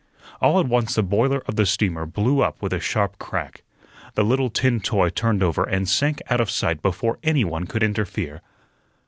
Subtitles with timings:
[0.41, 3.61] All at once the boiler of the steamer blew up with a sharp crack.
[4.15, 7.83] The little tin toy turned over and sank out of sight before any one could
[7.83, 8.41] interfere.